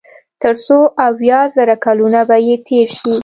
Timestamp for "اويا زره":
1.07-1.75